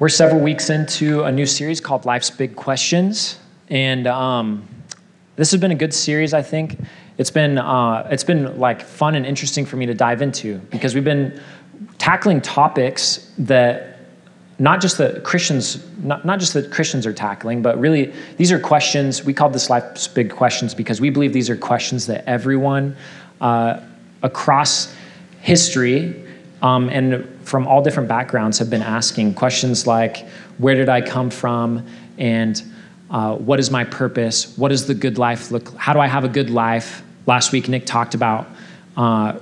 [0.00, 3.36] We're several weeks into a new series called Life's Big Questions,
[3.68, 4.68] and um,
[5.34, 6.32] this has been a good series.
[6.32, 6.78] I think
[7.16, 10.94] it's been uh, it's been like fun and interesting for me to dive into because
[10.94, 11.42] we've been
[11.98, 13.98] tackling topics that
[14.60, 18.60] not just that Christians not, not just that Christians are tackling, but really these are
[18.60, 19.24] questions.
[19.24, 22.96] We call this Life's Big Questions because we believe these are questions that everyone
[23.40, 23.80] uh,
[24.22, 24.94] across
[25.40, 26.24] history
[26.62, 30.26] um, and from all different backgrounds have been asking questions like
[30.58, 31.86] where did i come from?
[32.18, 32.60] And
[33.10, 34.56] uh, what is my purpose?
[34.58, 37.02] What does the good life look how do i have a good life?
[37.26, 38.48] Last week nick talked about
[38.96, 39.38] uh,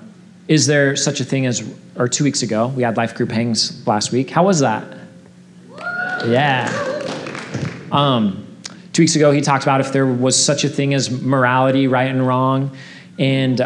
[0.48, 3.86] is there such a thing as or two weeks ago we had life group hangs
[3.86, 4.30] last week.
[4.30, 4.84] How was that?
[6.26, 6.68] Yeah.
[7.92, 8.46] Um,
[8.92, 12.10] two weeks ago he talked about if there was such a thing as morality right
[12.10, 12.76] and wrong.
[13.18, 13.60] And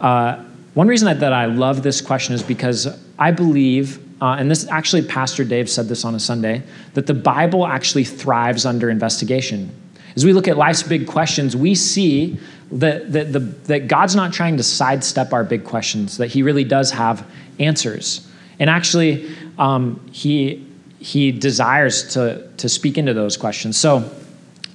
[0.00, 0.42] uh,
[0.76, 2.86] one reason that, that I love this question is because
[3.18, 6.62] I believe, uh, and this actually, Pastor Dave said this on a Sunday,
[6.92, 9.74] that the Bible actually thrives under investigation.
[10.16, 12.38] As we look at life's big questions, we see
[12.72, 16.64] that, that, the, that God's not trying to sidestep our big questions, that He really
[16.64, 17.26] does have
[17.58, 18.30] answers.
[18.58, 20.62] And actually, um, he,
[20.98, 23.78] he desires to, to speak into those questions.
[23.78, 24.14] So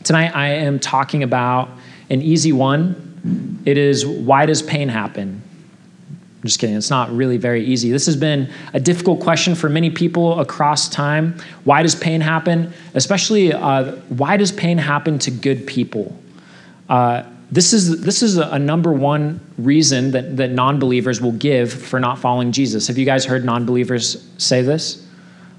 [0.04, 1.70] tonight I am talking about
[2.10, 3.62] an easy one.
[3.68, 5.44] It is why does pain happen?
[6.42, 6.76] I'm just kidding.
[6.76, 7.92] It's not really very easy.
[7.92, 11.36] This has been a difficult question for many people across time.
[11.66, 12.74] Why does pain happen?
[12.96, 16.18] Especially, uh, why does pain happen to good people?
[16.90, 21.72] Uh, this is, this is a number one reason that, that non believers will give
[21.72, 22.88] for not following Jesus.
[22.88, 25.06] Have you guys heard non believers say this?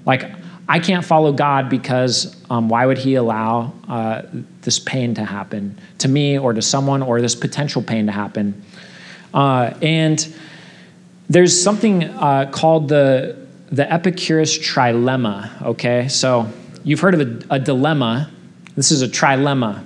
[0.05, 0.29] Like,
[0.67, 4.23] I can't follow God because um, why would He allow uh,
[4.61, 8.61] this pain to happen to me or to someone or this potential pain to happen?
[9.33, 10.33] Uh, and
[11.33, 13.35] there's something uh, called the,
[13.71, 16.07] the Epicurus trilemma, okay?
[16.07, 16.47] So
[16.83, 18.29] you've heard of a, a dilemma.
[18.75, 19.83] This is a trilemma.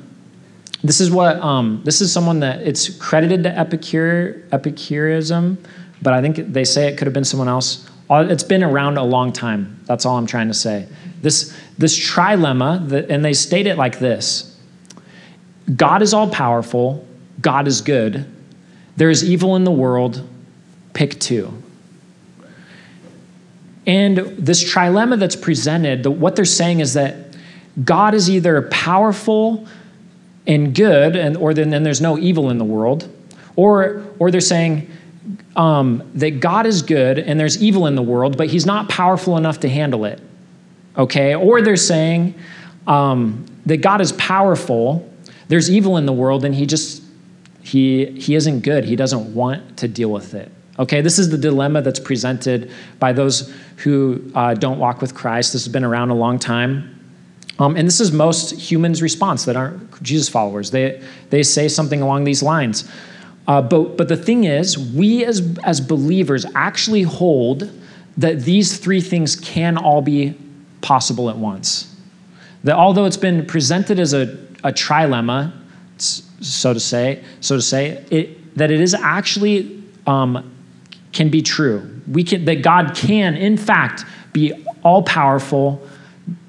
[0.83, 5.57] This is what, um, this is someone that it's credited to Epicure, Epicureanism,
[6.01, 7.89] but I think they say it could have been someone else.
[8.09, 9.79] It's been around a long time.
[9.85, 10.85] That's all I'm trying to say.
[11.21, 14.53] This, this trilemma, and they state it like this
[15.73, 17.07] God is all powerful,
[17.39, 18.29] God is good,
[18.97, 20.27] there is evil in the world,
[20.97, 21.53] pick two.
[23.85, 27.15] And this trilemma that's presented, the, what they're saying is that
[27.85, 29.67] God is either powerful
[30.47, 33.07] and good, and, or then, then there's no evil in the world,
[33.55, 34.89] or, or they're saying
[35.55, 39.37] um, that God is good and there's evil in the world, but he's not powerful
[39.37, 40.19] enough to handle it.
[40.97, 41.35] Okay?
[41.35, 42.33] Or they're saying
[42.87, 45.07] um, that God is powerful,
[45.47, 47.03] there's evil in the world, and he just,
[47.61, 48.85] he, he isn't good.
[48.85, 50.51] He doesn't want to deal with it.
[50.79, 55.53] Okay, this is the dilemma that's presented by those who uh, don't walk with Christ.
[55.53, 56.93] This has been around a long time.
[57.59, 60.69] Um, and this is most humans' response that aren't Jesus followers.
[60.69, 61.01] They,
[61.31, 62.89] they say something along these lines.
[63.47, 67.71] Uh, but, but the thing is, we as, as believers actually hold
[68.17, 70.37] that these three things can all be
[70.81, 71.95] possible at once.
[72.63, 75.53] That although it's been presented as a, a trilemma,
[75.97, 80.56] so to say, so to say, it, that it is actually um,
[81.11, 82.01] can be true.
[82.11, 84.53] We can, that God can, in fact, be
[84.83, 85.81] all powerful,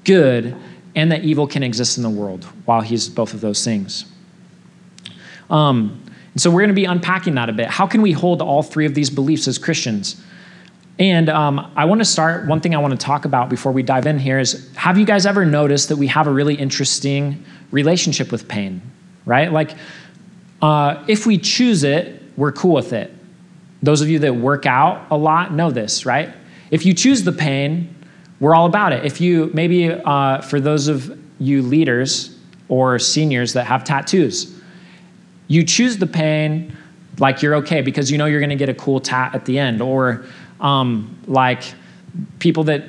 [0.03, 0.55] good,
[0.95, 4.05] and that evil can exist in the world while He's both of those things.
[5.49, 6.03] Um,
[6.33, 7.67] and so we're going to be unpacking that a bit.
[7.67, 10.21] How can we hold all three of these beliefs as Christians?
[10.99, 13.83] And um, I want to start, one thing I want to talk about before we
[13.83, 17.43] dive in here is have you guys ever noticed that we have a really interesting
[17.71, 18.81] relationship with pain,
[19.25, 19.51] right?
[19.51, 19.75] Like,
[20.61, 23.13] uh, if we choose it, we're cool with it.
[23.81, 26.33] Those of you that work out a lot know this, right?
[26.71, 27.95] If you choose the pain,
[28.39, 29.05] we're all about it.
[29.05, 34.55] If you, maybe uh, for those of you leaders or seniors that have tattoos,
[35.47, 36.75] you choose the pain
[37.17, 39.59] like you're okay because you know you're going to get a cool tat at the
[39.59, 39.81] end.
[39.81, 40.25] Or
[40.59, 41.63] um, like
[42.39, 42.83] people that,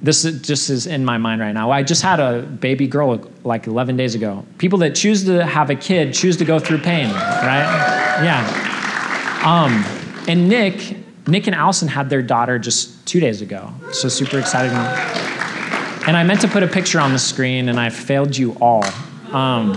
[0.00, 1.70] this just is in my mind right now.
[1.70, 4.44] I just had a baby girl like 11 days ago.
[4.58, 8.20] People that choose to have a kid choose to go through pain, right?
[8.24, 8.71] Yeah.
[9.44, 9.84] Um,
[10.28, 10.96] and Nick,
[11.26, 13.72] Nick and Allison had their daughter just two days ago.
[13.92, 14.76] So super exciting.
[16.06, 18.84] And I meant to put a picture on the screen, and I failed you all.
[19.32, 19.72] Um,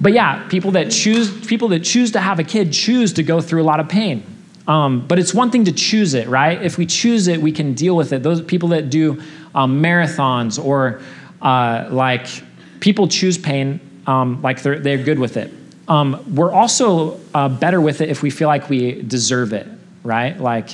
[0.00, 3.40] but yeah, people that choose people that choose to have a kid choose to go
[3.40, 4.22] through a lot of pain.
[4.66, 6.60] Um, but it's one thing to choose it, right?
[6.62, 8.22] If we choose it, we can deal with it.
[8.22, 9.22] Those people that do
[9.54, 11.00] um, marathons or
[11.42, 12.26] uh, like
[12.80, 15.52] people choose pain, um, like they're, they're good with it.
[15.88, 19.66] Um, we're also uh, better with it if we feel like we deserve it,
[20.02, 20.38] right?
[20.38, 20.70] Like,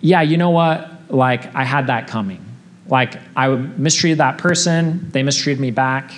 [0.00, 0.90] yeah, you know what?
[1.10, 2.44] Like, I had that coming.
[2.88, 6.12] Like, I mistreated that person, they mistreated me back.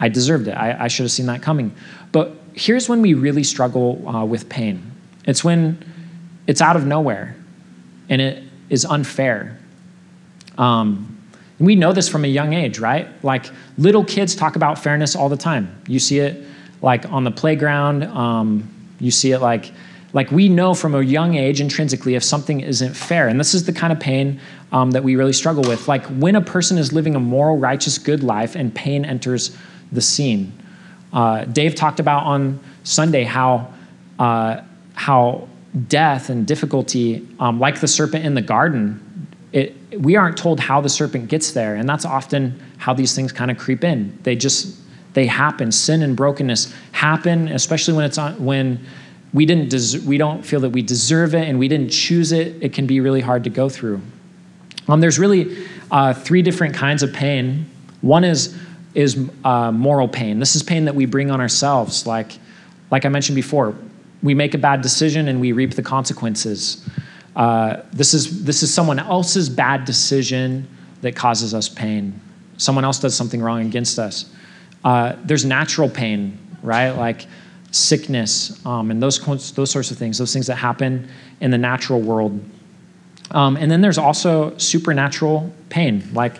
[0.00, 0.52] I deserved it.
[0.52, 1.74] I, I should have seen that coming.
[2.12, 4.92] But here's when we really struggle uh, with pain
[5.24, 5.84] it's when
[6.46, 7.36] it's out of nowhere
[8.08, 9.58] and it is unfair.
[10.56, 11.17] Um,
[11.60, 13.08] we know this from a young age, right?
[13.24, 13.46] Like
[13.76, 15.80] little kids talk about fairness all the time.
[15.86, 16.44] You see it
[16.82, 18.04] like on the playground.
[18.04, 18.68] Um,
[19.00, 19.72] you see it like
[20.12, 23.64] like we know from a young age intrinsically if something isn't fair and this is
[23.64, 24.40] the kind of pain
[24.72, 27.98] um, that we really struggle with like when a person is living a moral righteous
[27.98, 29.56] good life and pain enters
[29.92, 30.52] the scene
[31.12, 33.72] uh, dave talked about on sunday how
[34.18, 34.62] uh,
[34.94, 35.46] how
[35.88, 39.00] death and difficulty um, like the serpent in the garden
[39.52, 43.32] it, we aren't told how the serpent gets there and that's often how these things
[43.32, 44.18] kind of creep in.
[44.22, 44.78] They just
[45.14, 45.72] they happen.
[45.72, 48.84] Sin and brokenness happen especially when it's on when
[49.32, 52.62] we didn't des- we don't feel that we deserve it and we didn't choose it
[52.62, 54.00] it can be really hard to go through.
[54.86, 57.66] Um, there's really uh, three different kinds of pain.
[58.00, 58.56] One is
[58.94, 60.40] is uh, moral pain.
[60.40, 62.32] This is pain that we bring on ourselves like
[62.90, 63.74] like i mentioned before.
[64.22, 66.86] We make a bad decision and we reap the consequences
[67.38, 70.68] uh, this is this is someone else's bad decision
[71.00, 72.20] that causes us pain
[72.58, 74.30] someone else does something wrong against us
[74.84, 77.26] uh, there's natural pain right like
[77.70, 79.18] sickness, um, and those,
[79.52, 81.08] those sorts of things, those things that happen
[81.40, 82.42] in the natural world.
[83.30, 86.36] Um, and then there's also supernatural pain, like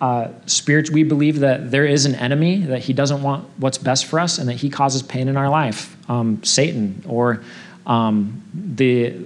[0.00, 0.90] uh, spirits.
[0.90, 4.38] We believe that there is an enemy, that he doesn't want what's best for us,
[4.38, 5.96] and that he causes pain in our life.
[6.10, 7.42] Um, Satan or
[7.86, 9.16] um, the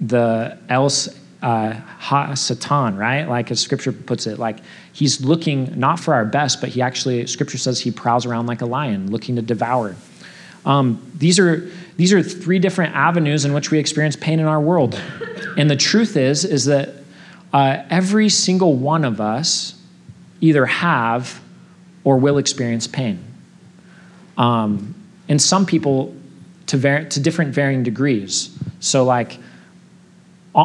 [0.00, 1.08] the else
[1.42, 3.28] uh, ha satan, right?
[3.28, 4.58] Like as Scripture puts it, like
[4.92, 8.62] he's looking not for our best, but he actually Scripture says he prowls around like
[8.62, 9.96] a lion, looking to devour.
[10.66, 14.60] Um, these, are, these are three different avenues in which we experience pain in our
[14.60, 15.00] world.
[15.56, 16.90] And the truth is, is that
[17.52, 19.80] uh, every single one of us
[20.40, 21.40] either have
[22.02, 23.22] or will experience pain.
[24.36, 24.94] Um,
[25.28, 26.14] and some people
[26.66, 28.56] to, to different varying degrees.
[28.80, 29.38] So, like,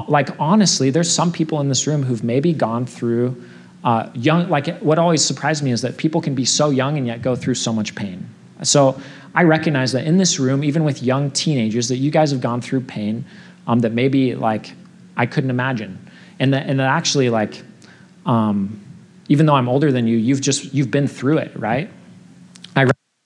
[0.07, 3.43] like honestly, there's some people in this room who've maybe gone through
[3.83, 4.49] uh, young.
[4.49, 7.35] Like, what always surprised me is that people can be so young and yet go
[7.35, 8.27] through so much pain.
[8.63, 8.99] So,
[9.33, 12.61] I recognize that in this room, even with young teenagers, that you guys have gone
[12.61, 13.23] through pain
[13.67, 14.73] um, that maybe like
[15.15, 15.97] I couldn't imagine,
[16.39, 17.61] and that and that actually like,
[18.25, 18.81] um,
[19.29, 21.89] even though I'm older than you, you've just you've been through it, right?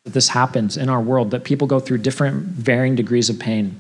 [0.06, 3.76] That this happens in our world that people go through different, varying degrees of pain.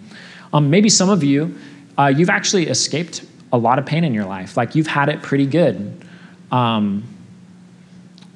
[0.54, 1.56] Um, maybe some of you,
[1.98, 3.24] uh, you've actually escaped
[3.54, 6.04] a lot of pain in your life, like you've had it pretty good,
[6.51, 7.04] um,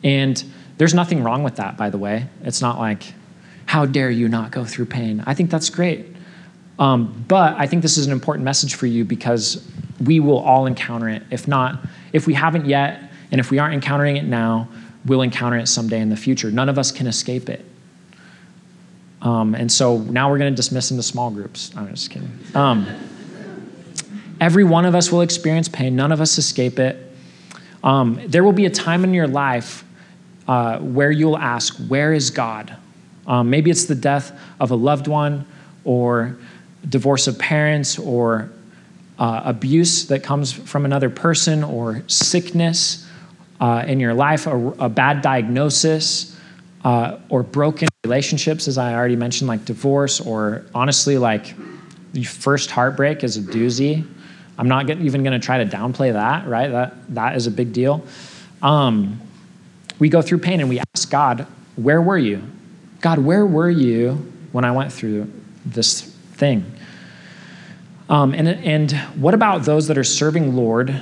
[0.03, 0.43] and
[0.77, 2.27] there's nothing wrong with that, by the way.
[2.43, 3.13] It's not like
[3.65, 5.23] how dare you not go through pain?
[5.25, 6.05] I think that's great.
[6.79, 9.67] Um, but I think this is an important message for you because
[10.03, 11.23] we will all encounter it.
[11.29, 11.79] If not,
[12.13, 14.67] if we haven't yet, and if we aren't encountering it now,
[15.05, 16.49] we'll encounter it someday in the future.
[16.49, 17.65] None of us can escape it.
[19.21, 21.71] Um, and so now we're going to dismiss into small groups.
[21.75, 22.31] I'm just kidding.
[22.55, 22.87] Um,
[24.39, 27.05] every one of us will experience pain, none of us escape it.
[27.83, 29.83] Um, there will be a time in your life
[30.47, 32.75] uh, where you'll ask, Where is God?
[33.27, 35.45] Um, maybe it's the death of a loved one,
[35.83, 36.37] or
[36.87, 38.49] divorce of parents, or
[39.19, 43.07] uh, abuse that comes from another person, or sickness
[43.59, 46.35] uh, in your life, a, a bad diagnosis,
[46.83, 51.55] uh, or broken relationships, as I already mentioned, like divorce, or honestly, like
[52.13, 54.07] the first heartbreak is a doozy.
[54.57, 56.69] I'm not get, even going to try to downplay that, right?
[56.69, 58.03] That, that is a big deal.
[58.61, 59.21] Um,
[59.99, 62.41] we go through pain and we ask God, Where were you?
[63.01, 64.13] God, where were you
[64.51, 65.31] when I went through
[65.65, 66.01] this
[66.33, 66.69] thing?
[68.09, 71.01] Um, and, and what about those that are serving Lord,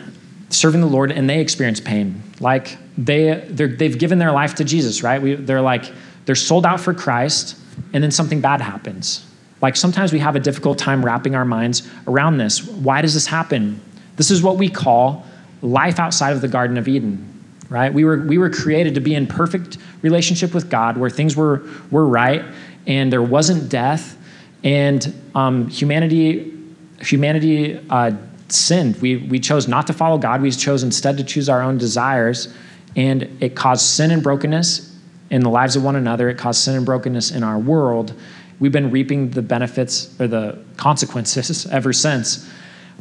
[0.50, 2.22] serving the Lord, and they experience pain?
[2.40, 5.22] Like they, they've given their life to Jesus, right?
[5.22, 5.92] We, they're like,
[6.26, 7.58] they're sold out for Christ,
[7.94, 9.26] and then something bad happens.
[9.62, 12.68] Like sometimes we have a difficult time wrapping our minds around this.
[12.68, 13.82] Why does this happen?
[14.18, 15.26] This is what we call
[15.62, 17.34] life outside of the Garden of Eden
[17.70, 17.94] right?
[17.94, 21.64] We were, we were created to be in perfect relationship with God where things were,
[21.92, 22.44] were right
[22.86, 24.18] and there wasn't death
[24.64, 26.54] and um, humanity,
[27.02, 28.12] humanity uh,
[28.52, 29.02] sinned.
[29.02, 30.42] We, we chose not to follow God.
[30.42, 32.54] We chose instead to choose our own desires
[32.96, 34.96] and it caused sin and brokenness
[35.30, 36.30] in the lives of one another.
[36.30, 38.14] It caused sin and brokenness in our world.
[38.60, 42.50] We've been reaping the benefits or the consequences ever since.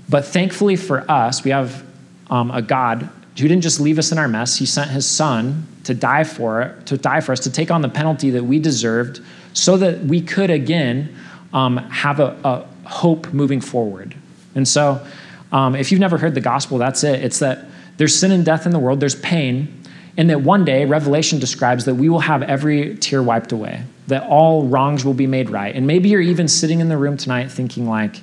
[0.09, 1.85] But thankfully for us, we have
[2.29, 4.57] um, a God who didn't just leave us in our mess.
[4.57, 7.83] He sent his son to die for it, to die for us, to take on
[7.83, 9.21] the penalty that we deserved,
[9.53, 11.15] so that we could again
[11.53, 14.15] um, have a, a, hope moving forward.
[14.55, 15.05] And so,
[15.53, 17.25] um, if you've never heard the gospel, that's it.
[17.25, 19.83] It's that there's sin and death in the world, there's pain,
[20.17, 24.23] and that one day, Revelation describes that we will have every tear wiped away, that
[24.25, 25.75] all wrongs will be made right.
[25.75, 28.21] And maybe you're even sitting in the room tonight thinking, like,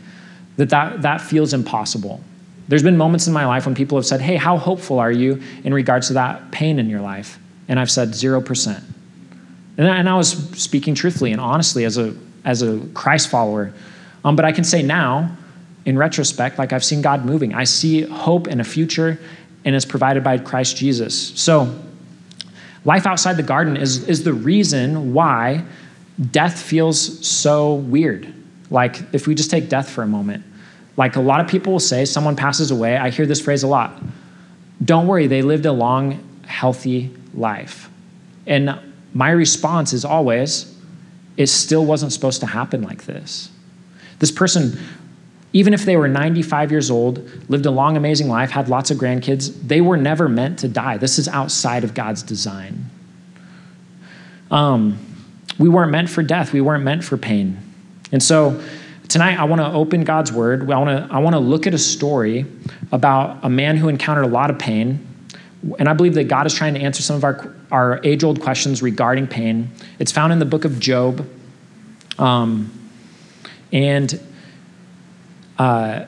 [0.57, 2.23] that, that, that feels impossible.
[2.67, 5.41] There's been moments in my life when people have said, Hey, how hopeful are you
[5.63, 7.37] in regards to that pain in your life?
[7.67, 8.83] And I've said, 0%.
[9.77, 12.15] And I, and I was speaking truthfully and honestly as a,
[12.45, 13.73] as a Christ follower.
[14.23, 15.35] Um, but I can say now,
[15.85, 17.53] in retrospect, like I've seen God moving.
[17.53, 19.19] I see hope and a future,
[19.65, 21.29] and it's provided by Christ Jesus.
[21.39, 21.73] So,
[22.85, 25.63] life outside the garden is, is the reason why
[26.31, 28.33] death feels so weird.
[28.69, 30.43] Like, if we just take death for a moment,
[30.95, 32.97] like a lot of people will say, someone passes away.
[32.97, 34.01] I hear this phrase a lot.
[34.83, 37.89] Don't worry, they lived a long, healthy life.
[38.45, 38.79] And
[39.13, 40.75] my response is always,
[41.37, 43.49] it still wasn't supposed to happen like this.
[44.19, 44.77] This person,
[45.53, 48.97] even if they were 95 years old, lived a long, amazing life, had lots of
[48.97, 50.97] grandkids, they were never meant to die.
[50.97, 52.89] This is outside of God's design.
[54.49, 54.97] Um,
[55.59, 57.57] we weren't meant for death, we weren't meant for pain.
[58.11, 58.61] And so
[59.07, 60.69] tonight I want to open God's word.
[60.71, 62.45] I want to I want to look at a story
[62.91, 65.07] about a man who encountered a lot of pain.
[65.79, 68.41] And I believe that God is trying to answer some of our, our age old
[68.41, 69.71] questions regarding pain.
[69.97, 71.27] It's found in the book of Job.
[72.19, 72.71] Um,
[73.71, 74.19] and,
[75.57, 76.05] uh,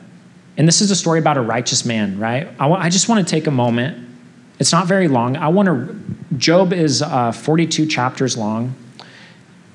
[0.58, 2.48] and this is a story about a righteous man, right?
[2.60, 4.08] I, I just want to take a moment.
[4.60, 5.36] It's not very long.
[5.36, 8.74] I want to, Job is uh, 42 chapters long.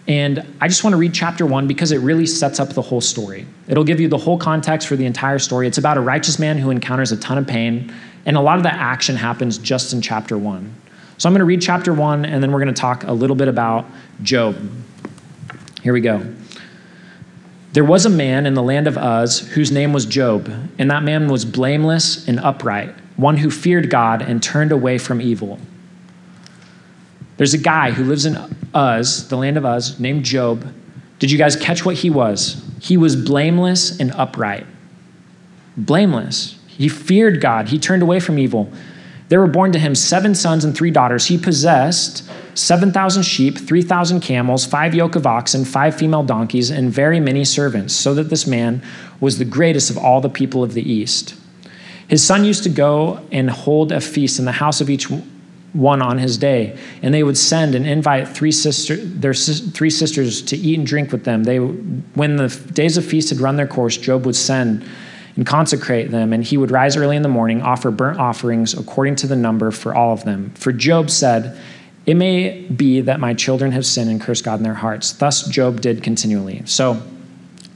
[0.08, 3.00] And I just want to read chapter one because it really sets up the whole
[3.00, 3.46] story.
[3.68, 5.68] It'll give you the whole context for the entire story.
[5.68, 7.94] It's about a righteous man who encounters a ton of pain,
[8.26, 10.74] and a lot of the action happens just in chapter one.
[11.18, 13.36] So I'm going to read chapter one, and then we're going to talk a little
[13.36, 13.86] bit about
[14.22, 14.56] Job.
[15.82, 16.26] Here we go.
[17.72, 21.04] There was a man in the land of Uz whose name was Job, and that
[21.04, 25.58] man was blameless and upright, one who feared God and turned away from evil.
[27.36, 28.36] There's a guy who lives in
[28.74, 30.74] Uz, the land of Uz, named Job.
[31.20, 32.62] Did you guys catch what he was?
[32.80, 34.66] He was blameless and upright.
[35.76, 36.58] Blameless.
[36.66, 37.68] He feared God.
[37.68, 38.72] He turned away from evil.
[39.28, 41.26] There were born to him seven sons and three daughters.
[41.26, 42.28] He possessed
[42.60, 47.94] 7,000 sheep, 3,000 camels, five yoke of oxen, five female donkeys, and very many servants,
[47.94, 48.82] so that this man
[49.18, 51.34] was the greatest of all the people of the East.
[52.06, 55.06] His son used to go and hold a feast in the house of each
[55.72, 60.42] one on his day and they would send and invite three sister, their three sisters
[60.42, 63.68] to eat and drink with them they when the days of feast had run their
[63.68, 64.84] course job would send
[65.36, 69.14] and consecrate them and he would rise early in the morning offer burnt offerings according
[69.14, 71.56] to the number for all of them for job said
[72.10, 75.46] it may be that my children have sinned and cursed god in their hearts thus
[75.46, 77.00] job did continually so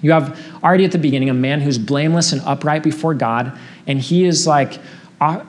[0.02, 4.00] you have already at the beginning a man who's blameless and upright before god and
[4.00, 4.78] he is like
[5.20, 5.44] uh,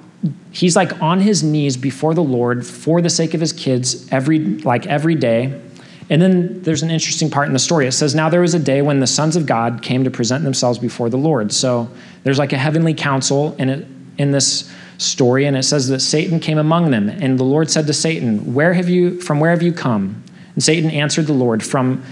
[0.52, 4.40] he's like on his knees before the Lord for the sake of his kids every
[4.40, 5.62] like every day.
[6.10, 7.88] And then there's an interesting part in the story.
[7.88, 10.44] It says, Now there was a day when the sons of God came to present
[10.44, 11.52] themselves before the Lord.
[11.52, 11.90] So
[12.24, 13.88] there's like a heavenly council in, it,
[14.20, 17.10] in this story, and it says that Satan came among them.
[17.10, 20.24] And the Lord said to Satan, Where have you, from where have you come?
[20.54, 22.04] And Satan answered the Lord, From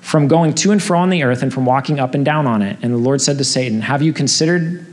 [0.00, 2.60] from going to and fro on the earth and from walking up and down on
[2.60, 2.76] it.
[2.82, 4.84] And the Lord said to Satan, Have you considered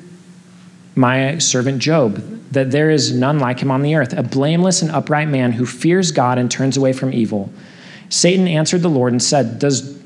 [0.95, 2.39] my servant Job?
[2.51, 5.65] that there is none like him on the earth, a blameless and upright man who
[5.65, 7.51] fears God and turns away from evil.
[8.09, 10.01] Satan answered the Lord and said, Does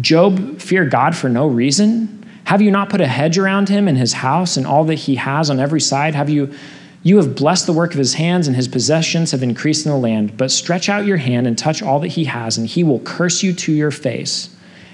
[0.00, 2.17] Job fear God for no reason?
[2.48, 5.16] Have you not put a hedge around him and his house and all that he
[5.16, 6.14] has on every side?
[6.14, 6.54] Have you
[7.02, 9.98] you have blessed the work of his hands, and his possessions have increased in the
[9.98, 10.34] land.
[10.38, 13.42] But stretch out your hand and touch all that he has, and he will curse
[13.42, 14.48] you to your face.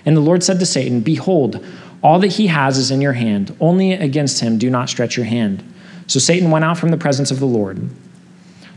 [0.05, 1.65] And the Lord said to Satan, Behold,
[2.03, 3.57] all that he has is in your hand.
[3.61, 5.63] Only against him do not stretch your hand.
[6.09, 7.89] So Satan went out from the presence of the Lord.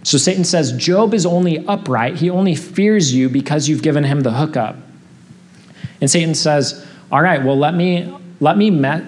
[0.04, 2.18] So Satan says, Job is only upright.
[2.18, 4.76] He only fears you because you've given him the hookup.
[6.00, 9.04] And Satan says, All right, well, let me, let me, met,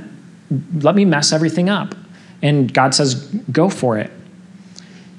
[0.76, 1.96] let me mess everything up.
[2.42, 3.16] And God says,
[3.52, 4.12] Go for it.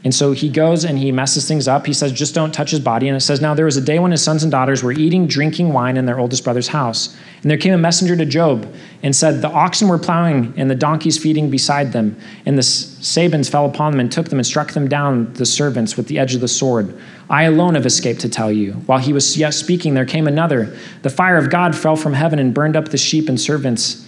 [0.02, 1.84] And so he goes and he messes things up.
[1.84, 3.08] He says, just don't touch his body.
[3.08, 5.26] And it says, now there was a day when his sons and daughters were eating,
[5.26, 7.14] drinking wine in their oldest brother's house.
[7.42, 10.74] And there came a messenger to Job and said, The oxen were plowing and the
[10.74, 12.18] donkeys feeding beside them.
[12.46, 15.96] And the Sabeans fell upon them and took them and struck them down, the servants,
[15.96, 16.98] with the edge of the sword.
[17.28, 18.72] I alone have escaped to tell you.
[18.72, 20.76] While he was yet speaking, there came another.
[21.02, 24.06] The fire of God fell from heaven and burned up the sheep and servants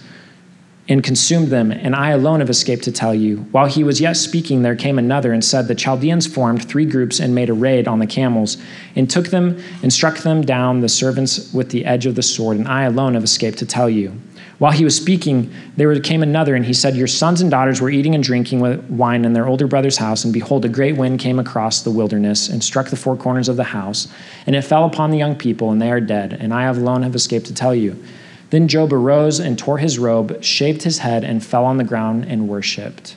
[0.89, 3.37] and consumed them, and I alone have escaped to tell you.
[3.51, 7.21] While he was yet speaking, there came another and said, The Chaldeans formed three groups
[7.21, 8.57] and made a raid on the camels,
[8.95, 12.57] and took them and struck them down, the servants, with the edge of the sword,
[12.57, 14.19] and I alone have escaped to tell you.
[14.59, 17.89] While he was speaking, there came another, and he said, Your sons and daughters were
[17.89, 21.19] eating and drinking with wine in their older brother's house, and behold, a great wind
[21.19, 24.07] came across the wilderness and struck the four corners of the house,
[24.45, 27.15] and it fell upon the young people, and they are dead, and I alone have
[27.15, 28.01] escaped to tell you.
[28.53, 32.25] Then Job arose and tore his robe, shaved his head, and fell on the ground
[32.25, 33.15] and worshipped.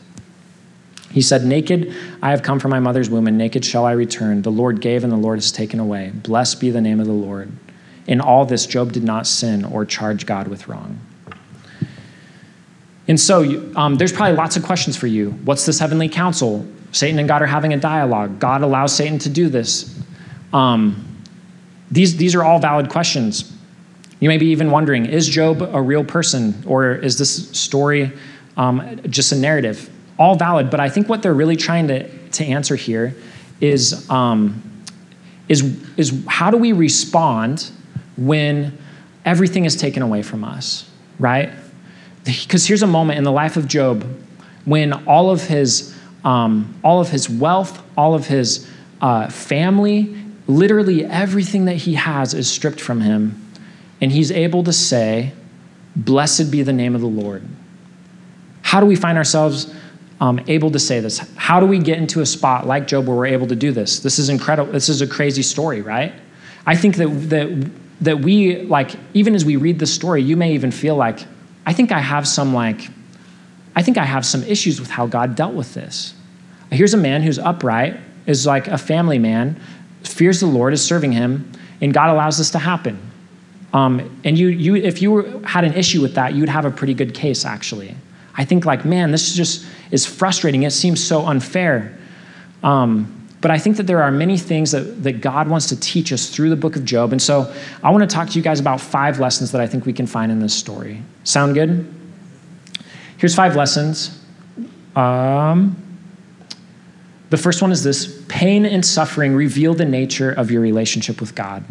[1.11, 4.41] He said, Naked I have come from my mother's womb, and naked shall I return.
[4.41, 6.11] The Lord gave, and the Lord has taken away.
[6.15, 7.53] Blessed be the name of the Lord.
[8.07, 10.99] In all this, Job did not sin or charge God with wrong.
[13.07, 15.33] And so um, there's probably lots of questions for you.
[15.45, 16.67] What's this heavenly council?
[16.93, 18.39] Satan and God are having a dialogue.
[18.39, 20.03] God allows Satan to do this.
[20.55, 21.23] Um,
[21.91, 23.53] these, these are all valid questions.
[24.21, 28.13] You may be even wondering is Job a real person or is this story
[28.57, 29.91] um, just a narrative?
[30.19, 33.15] All valid, but I think what they're really trying to, to answer here
[33.61, 34.63] is, um,
[35.49, 37.71] is, is how do we respond
[38.17, 38.77] when
[39.27, 41.51] everything is taken away from us, right?
[42.25, 44.07] Because here's a moment in the life of Job
[44.65, 45.95] when all of his,
[46.25, 48.69] um, all of his wealth, all of his
[49.01, 53.46] uh, family, literally everything that he has is stripped from him.
[54.01, 55.33] And he's able to say,
[55.97, 57.43] Blessed be the name of the Lord.
[58.61, 59.73] How do we find ourselves
[60.21, 61.19] um, able to say this?
[61.37, 64.01] How do we get into a spot like Job where we're able to do this?
[64.01, 64.73] This is incredible.
[64.73, 66.13] This is a crazy story, right?
[66.67, 67.71] I think that, that,
[68.03, 71.21] that we, like, even as we read the story, you may even feel like,
[71.65, 72.91] I think I have some like,
[73.75, 76.15] I think I have some issues with how God dealt with this.
[76.71, 79.61] Here's a man who's upright, is like a family man,
[80.03, 81.51] fears the Lord, is serving him,
[81.81, 82.99] and God allows this to happen.
[83.73, 86.71] Um, and you, you, if you were, had an issue with that, you'd have a
[86.71, 87.95] pretty good case, actually.
[88.37, 90.63] I think, like, man, this just is frustrating.
[90.63, 91.97] It seems so unfair.
[92.63, 96.13] Um, but I think that there are many things that, that God wants to teach
[96.13, 97.13] us through the book of Job.
[97.13, 99.87] And so I want to talk to you guys about five lessons that I think
[99.87, 101.03] we can find in this story.
[101.25, 101.93] Sound good?
[103.19, 104.23] Here's five lessons.
[104.95, 105.77] Um,
[107.31, 111.35] the first one is this pain and suffering reveal the nature of your relationship with
[111.35, 111.65] God.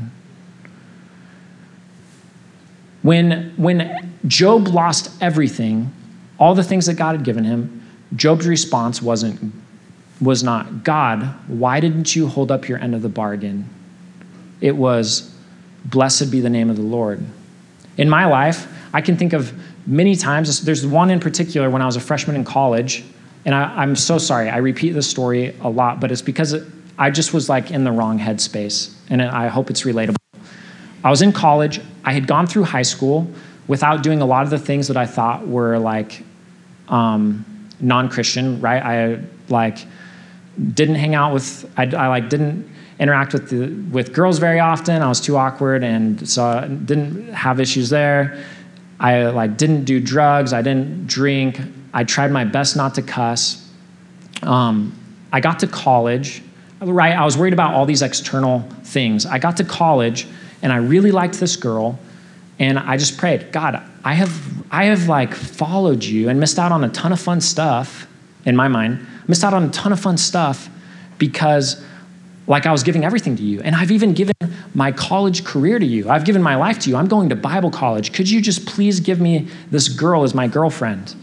[3.06, 5.94] When, when Job lost everything,
[6.39, 9.54] all the things that God had given him, Job's response wasn't
[10.20, 13.70] was not, God, why didn't you hold up your end of the bargain?
[14.60, 15.32] It was,
[15.86, 17.24] blessed be the name of the Lord.
[17.96, 19.54] In my life, I can think of
[19.86, 23.04] many times, there's one in particular when I was a freshman in college,
[23.46, 26.56] and I, am so sorry, I repeat this story a lot, but it's because
[26.98, 30.15] I just was like in the wrong headspace, and I hope it's relatable.
[31.06, 33.28] I was in college, I had gone through high school
[33.68, 36.24] without doing a lot of the things that I thought were like
[36.89, 37.46] um,
[37.80, 38.82] non Christian, right?
[38.82, 39.78] I like,
[40.74, 45.02] didn't hang out with I, I like didn't interact with the, with girls very often.
[45.04, 48.44] I was too awkward, and so I didn't have issues there.
[49.00, 50.54] I like didn't do drugs.
[50.54, 51.60] I didn't drink.
[51.94, 53.70] I tried my best not to cuss.
[54.41, 54.98] Um,
[55.32, 56.41] I got to college,
[56.82, 57.15] right?
[57.15, 59.26] I was worried about all these external things.
[59.26, 60.28] I got to college,
[60.62, 62.00] and I really liked this girl,
[62.60, 66.72] and I just prayed, God, I have I have like followed you and missed out
[66.72, 68.08] on a ton of fun stuff
[68.46, 70.70] in my mind missed out on a ton of fun stuff
[71.18, 71.84] because
[72.48, 73.62] like I was giving everything to you.
[73.62, 74.36] And I've even given
[74.76, 76.10] my college career to you.
[76.10, 76.96] I've given my life to you.
[76.96, 78.13] I'm going to Bible college.
[78.13, 81.15] Could you just please give me this girl as my girlfriend?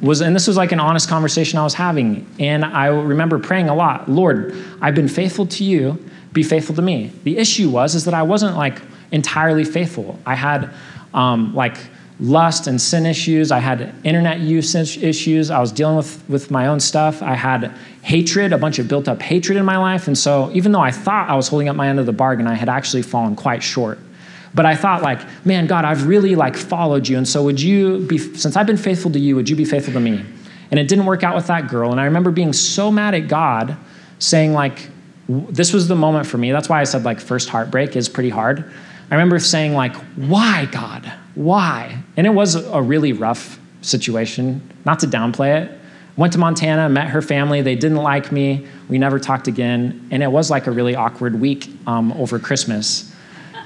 [0.00, 2.26] Was and this was like an honest conversation I was having.
[2.38, 6.02] And I remember praying a lot, Lord, I've been faithful to you,
[6.34, 7.10] be faithful to me.
[7.22, 10.18] The issue was is that I wasn't like entirely faithful.
[10.26, 10.70] I had
[11.14, 11.78] um, like
[12.20, 13.50] lust and sin issues.
[13.50, 15.50] I had internet usage issues.
[15.50, 17.22] I was dealing with, with my own stuff.
[17.22, 20.06] I had hatred, a bunch of built up hatred in my life.
[20.06, 22.46] And so, even though I thought I was holding up my end of the bargain,
[22.46, 23.98] I had actually fallen quite short.
[24.54, 27.16] But I thought, like, man, God, I've really like followed you.
[27.16, 29.92] And so, would you be, since I've been faithful to you, would you be faithful
[29.94, 30.24] to me?
[30.70, 31.90] And it didn't work out with that girl.
[31.90, 33.76] And I remember being so mad at God,
[34.18, 34.88] saying, like,
[35.28, 36.52] this was the moment for me.
[36.52, 38.70] That's why I said, like, first heartbreak is pretty hard.
[39.10, 41.12] I remember saying, like, why, God?
[41.34, 41.98] Why?
[42.16, 45.80] And it was a really rough situation, not to downplay it.
[46.16, 47.60] Went to Montana, met her family.
[47.60, 48.66] They didn't like me.
[48.88, 50.08] We never talked again.
[50.10, 53.12] And it was like a really awkward week um, over Christmas.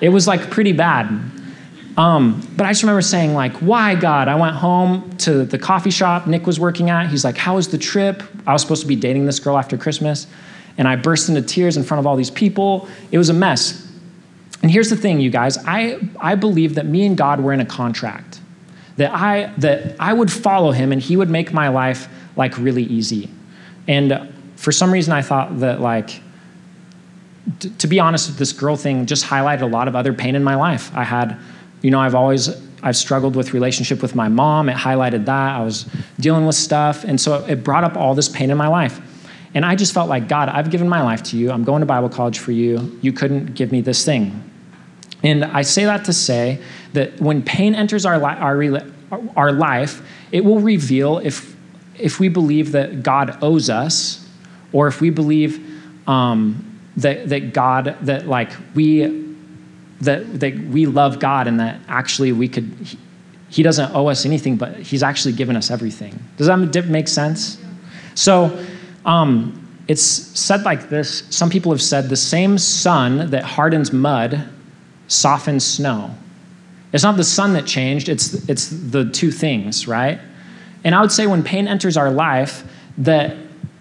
[0.01, 1.07] It was like pretty bad.
[1.99, 4.29] Um, but I just remember saying, like, why, God?
[4.29, 7.09] I went home to the coffee shop Nick was working at.
[7.09, 8.23] He's like, how was the trip?
[8.47, 10.29] I was supposed to be dating this girl after Christmas.
[10.79, 12.88] And I burst into tears in front of all these people.
[13.11, 13.87] It was a mess.
[14.62, 17.61] And here's the thing, you guys I, I believe that me and God were in
[17.61, 18.41] a contract,
[18.97, 22.85] that I, that I would follow him and he would make my life like really
[22.85, 23.29] easy.
[23.87, 26.21] And for some reason, I thought that, like,
[27.61, 30.45] t- to be honest, this girl thing just highlighted a lot of other pain in
[30.45, 30.91] my life.
[30.95, 31.38] I had,
[31.83, 32.51] you know, I've always
[32.83, 34.69] I've struggled with relationship with my mom.
[34.69, 35.57] It highlighted that.
[35.57, 35.87] I was
[36.21, 37.05] dealing with stuff.
[37.05, 39.01] And so it brought up all this pain in my life.
[39.59, 41.51] And I just felt like, God, I've given my life to you.
[41.51, 42.97] I'm going to Bible college for you.
[43.03, 44.49] You couldn't give me this thing.
[45.25, 50.01] And I say that to say that when pain enters our, li- our, our life,
[50.31, 51.57] it will reveal if,
[51.99, 54.25] if we believe that God owes us
[54.73, 55.59] or if we believe
[56.09, 59.35] um, that, that God, that like we,
[60.03, 62.97] that, that we love God and that actually we could, he,
[63.49, 66.16] he doesn't owe us anything, but he's actually given us everything.
[66.37, 67.61] Does that make sense?
[68.14, 68.64] So,
[69.09, 74.49] um, it's said like this some people have said the same sun that hardens mud
[75.09, 76.14] softens snow.
[76.92, 80.21] It's not the sun that changed, it's, it's the two things, right?
[80.85, 82.64] And I would say when pain enters our life,
[82.99, 83.37] that,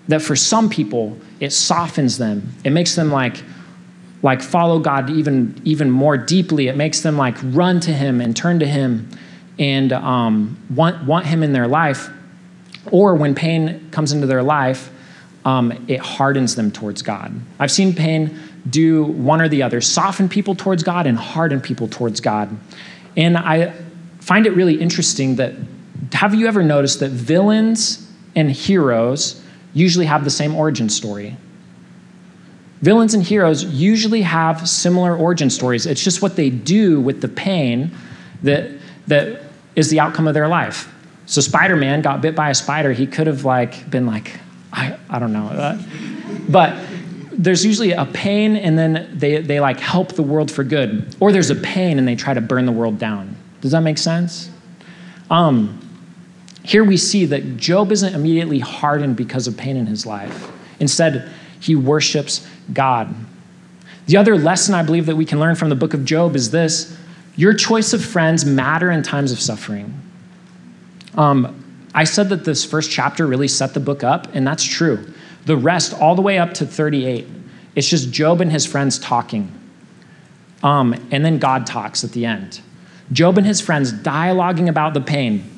[0.07, 2.53] that for some people, it softens them.
[2.63, 3.43] It makes them like,
[4.23, 6.67] like follow God even, even more deeply.
[6.67, 9.09] It makes them like run to Him and turn to Him
[9.59, 12.09] and um, want, want Him in their life.
[12.91, 14.89] Or when pain comes into their life,
[15.47, 17.33] um, it hardens them towards God.
[17.57, 18.37] I've seen pain
[18.69, 22.49] do one or the other soften people towards God and harden people towards God.
[23.15, 23.73] And I
[24.19, 25.53] find it really interesting that
[26.11, 29.41] have you ever noticed that villains and heroes
[29.73, 31.37] usually have the same origin story?
[32.81, 35.85] Villains and heroes usually have similar origin stories.
[35.85, 37.95] It's just what they do with the pain
[38.43, 38.69] that,
[39.07, 39.43] that
[39.77, 40.93] is the outcome of their life.
[41.25, 42.91] So Spider-Man got bit by a spider.
[42.91, 44.41] He could have like been like,
[44.73, 45.47] I, I don't know.
[45.47, 45.81] Uh,
[46.49, 46.77] but
[47.31, 51.15] there's usually a pain and then they, they like help the world for good.
[51.19, 53.35] Or there's a pain and they try to burn the world down.
[53.61, 54.49] Does that make sense?
[55.29, 55.79] Um,
[56.63, 60.51] here we see that Job isn't immediately hardened because of pain in his life.
[60.79, 63.13] Instead, he worships God.
[64.07, 66.51] The other lesson I believe that we can learn from the book of Job is
[66.51, 66.97] this
[67.35, 69.93] your choice of friends matter in times of suffering.
[71.13, 71.56] Um,
[71.97, 75.11] I said that this first chapter really set the book up, and that's true.
[75.45, 77.25] The rest, all the way up to 38,
[77.73, 79.51] it's just Job and his friends talking.
[80.61, 82.61] Um, and then God talks at the end.
[83.11, 85.49] Job and his friends dialoguing about the pain.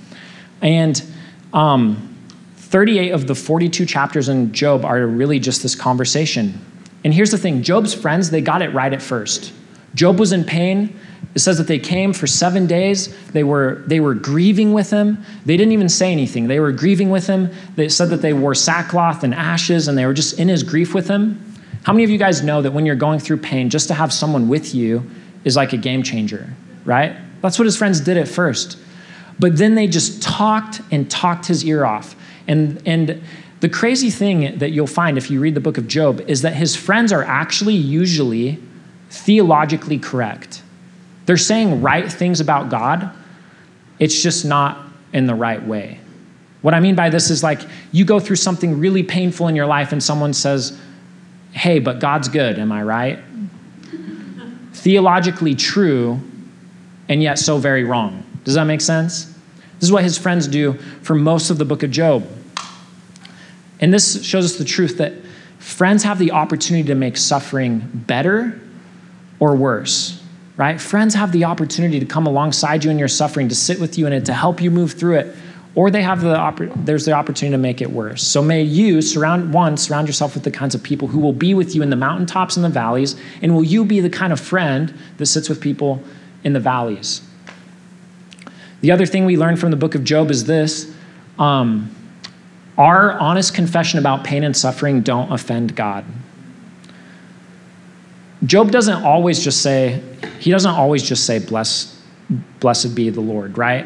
[0.61, 1.03] And
[1.51, 2.15] um,
[2.55, 6.57] 38 of the 42 chapters in Job are really just this conversation.
[7.03, 9.51] And here's the thing Job's friends, they got it right at first.
[9.95, 10.97] Job was in pain.
[11.35, 13.15] It says that they came for seven days.
[13.31, 15.23] They were, they were grieving with him.
[15.45, 16.47] They didn't even say anything.
[16.47, 17.51] They were grieving with him.
[17.75, 20.93] They said that they wore sackcloth and ashes and they were just in his grief
[20.93, 21.43] with him.
[21.83, 24.11] How many of you guys know that when you're going through pain, just to have
[24.11, 25.09] someone with you
[25.43, 27.15] is like a game changer, right?
[27.41, 28.77] That's what his friends did at first.
[29.39, 32.15] But then they just talked and talked his ear off.
[32.47, 33.21] And, and
[33.61, 36.55] the crazy thing that you'll find if you read the book of Job is that
[36.55, 38.59] his friends are actually usually
[39.09, 40.61] theologically correct.
[41.25, 43.11] They're saying right things about God,
[43.99, 45.99] it's just not in the right way.
[46.61, 49.65] What I mean by this is like you go through something really painful in your
[49.65, 50.79] life and someone says,
[51.51, 53.19] Hey, but God's good, am I right?
[54.73, 56.19] Theologically true,
[57.07, 58.23] and yet so very wrong.
[58.43, 59.25] Does that make sense?
[59.25, 62.27] This is what his friends do for most of the book of Job.
[63.79, 65.13] And this shows us the truth that
[65.57, 68.59] friends have the opportunity to make suffering better
[69.39, 70.21] or worse,
[70.57, 70.79] right?
[70.79, 74.05] Friends have the opportunity to come alongside you in your suffering, to sit with you
[74.07, 75.35] in it, to help you move through it,
[75.75, 78.23] or they have the there's the opportunity to make it worse.
[78.23, 81.53] So may you surround one surround yourself with the kinds of people who will be
[81.53, 84.39] with you in the mountaintops and the valleys, and will you be the kind of
[84.39, 86.03] friend that sits with people
[86.43, 87.21] in the valleys?
[88.81, 90.93] The other thing we learn from the book of Job is this
[91.37, 91.95] um,
[92.77, 96.05] our honest confession about pain and suffering don't offend God.
[98.45, 100.01] Job doesn't always just say,
[100.39, 102.01] he doesn't always just say, Bless,
[102.59, 103.85] blessed be the Lord, right?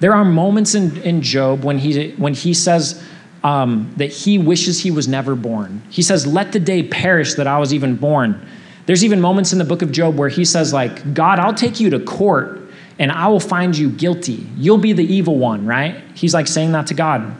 [0.00, 3.02] There are moments in, in Job when he, when he says
[3.44, 5.82] um, that he wishes he was never born.
[5.90, 8.46] He says, Let the day perish that I was even born.
[8.86, 11.78] There's even moments in the book of Job where he says, like, God, I'll take
[11.78, 12.60] you to court
[12.98, 14.46] and I will find you guilty.
[14.56, 16.02] You'll be the evil one, right?
[16.14, 17.34] He's like saying that to God.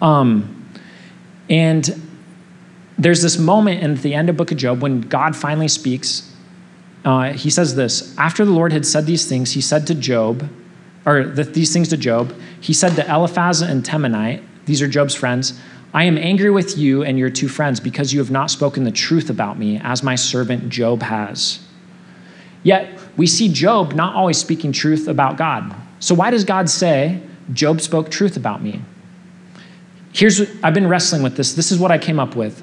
[0.00, 0.66] Um,
[1.50, 2.00] and
[3.02, 6.30] there's this moment in the end of book of Job when God finally speaks.
[7.04, 10.48] Uh, he says this After the Lord had said these things, he said to Job,
[11.04, 15.14] or the, these things to Job, he said to Eliphaz and Temanite, these are Job's
[15.14, 15.58] friends,
[15.94, 18.90] I am angry with you and your two friends because you have not spoken the
[18.92, 21.60] truth about me as my servant Job has.
[22.62, 25.74] Yet we see Job not always speaking truth about God.
[25.98, 27.20] So why does God say,
[27.52, 28.80] Job spoke truth about me?
[30.12, 31.54] Here's I've been wrestling with this.
[31.54, 32.62] This is what I came up with.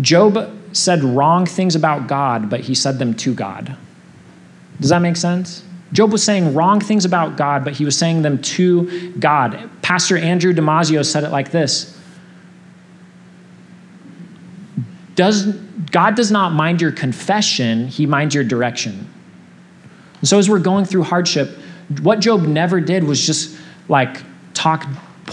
[0.00, 3.76] Job said wrong things about God, but he said them to God.
[4.80, 5.62] Does that make sense?
[5.92, 9.70] Job was saying wrong things about God, but he was saying them to God.
[9.82, 11.96] Pastor Andrew Damasio said it like this
[15.14, 15.46] does,
[15.92, 19.08] God does not mind your confession, he minds your direction.
[20.20, 21.56] And so as we're going through hardship,
[22.02, 23.56] what Job never did was just
[23.88, 24.22] like
[24.54, 24.86] talk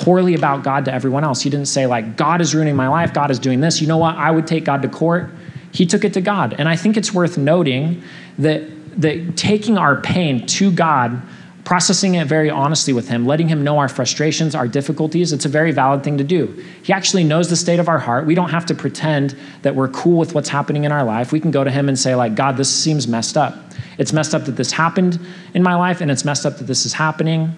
[0.04, 1.42] poorly about God to everyone else.
[1.42, 3.82] He didn't say, like, God is ruining my life, God is doing this.
[3.82, 4.16] You know what?
[4.16, 5.30] I would take God to court.
[5.72, 6.56] He took it to God.
[6.58, 8.04] And I think it's worth noting
[8.38, 8.64] that,
[9.02, 11.22] that taking our pain to God
[11.64, 15.50] processing it very honestly with him, letting him know our frustrations, our difficulties, it's a
[15.50, 16.48] very valid thing to do.
[16.84, 18.26] He actually knows the state of our heart.
[18.26, 21.32] We don't have to pretend that we're cool with what's happening in our life.
[21.32, 23.56] We can go to him and say, like, God, this seems messed up.
[23.98, 25.20] It's messed up that this happened
[25.54, 27.56] in my life, and it's messed up that this is happening.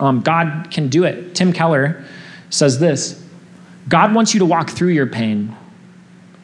[0.00, 1.34] Um, God can do it.
[1.34, 2.04] Tim Keller
[2.50, 3.24] says this
[3.88, 5.56] God wants you to walk through your pain.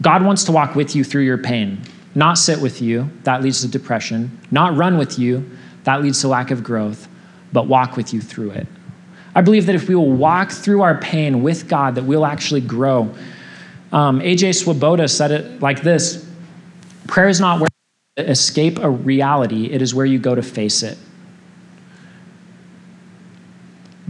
[0.02, 1.80] God wants to walk with you through your pain,
[2.14, 3.10] not sit with you.
[3.24, 4.38] That leads to depression.
[4.50, 5.50] Not run with you
[5.86, 7.08] that leads to lack of growth,
[7.52, 8.66] but walk with you through it.
[9.36, 12.60] I believe that if we will walk through our pain with God, that we'll actually
[12.60, 13.14] grow.
[13.92, 16.28] Um, AJ Swoboda said it like this
[17.06, 17.68] Prayer is not where
[18.16, 20.98] you escape a reality, it is where you go to face it.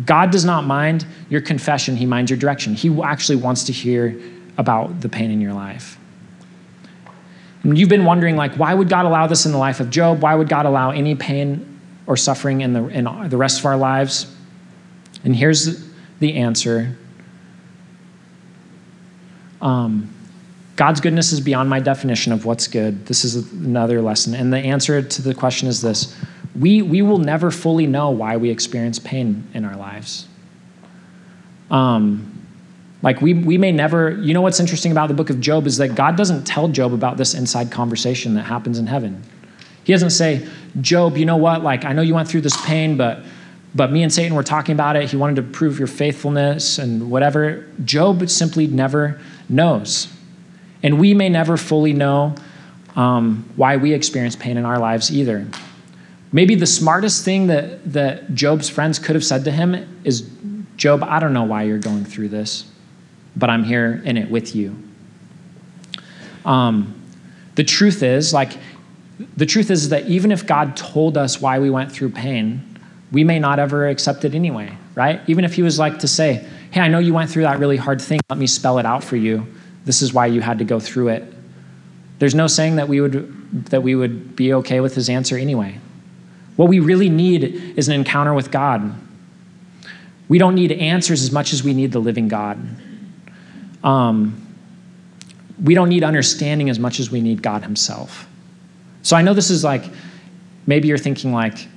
[0.04, 2.74] God does not mind your confession, He minds your direction.
[2.74, 4.20] He actually wants to hear
[4.58, 5.98] about the pain in your life.
[7.62, 10.22] And you've been wondering, like, why would God allow this in the life of Job?
[10.22, 13.76] Why would God allow any pain or suffering in the, in the rest of our
[13.76, 14.32] lives?
[15.24, 15.84] And here's
[16.20, 16.96] the answer
[19.60, 20.12] um,
[20.76, 23.06] God's goodness is beyond my definition of what's good.
[23.06, 24.34] This is another lesson.
[24.34, 26.14] And the answer to the question is this
[26.58, 30.26] we, we will never fully know why we experience pain in our lives.
[31.70, 32.32] Um,
[33.02, 35.76] like we, we may never, you know what's interesting about the book of Job is
[35.78, 39.22] that God doesn't tell Job about this inside conversation that happens in heaven.
[39.84, 40.48] He doesn't say,
[40.80, 41.62] Job, you know what?
[41.62, 43.22] Like, I know you went through this pain, but
[43.76, 45.10] but me and Satan were talking about it.
[45.10, 47.66] He wanted to prove your faithfulness and whatever.
[47.84, 50.08] Job simply never knows.
[50.82, 52.34] And we may never fully know
[52.96, 55.46] um, why we experience pain in our lives either.
[56.32, 60.28] Maybe the smartest thing that, that Job's friends could have said to him is
[60.76, 62.66] Job, I don't know why you're going through this
[63.36, 64.74] but I'm here in it with you.
[66.44, 67.00] Um,
[67.54, 68.52] the truth is, like,
[69.36, 72.78] the truth is that even if God told us why we went through pain,
[73.12, 75.20] we may not ever accept it anyway, right?
[75.26, 77.76] Even if He was like to say, Hey, I know you went through that really
[77.76, 78.20] hard thing.
[78.28, 79.46] Let me spell it out for you.
[79.84, 81.32] This is why you had to go through it.
[82.18, 85.78] There's no saying that we would, that we would be okay with His answer anyway.
[86.56, 87.44] What we really need
[87.76, 88.94] is an encounter with God.
[90.28, 92.58] We don't need answers as much as we need the living God.
[93.84, 94.42] Um,
[95.62, 98.26] we don't need understanding as much as we need God Himself.
[99.02, 99.84] So I know this is like,
[100.66, 101.68] maybe you're thinking like,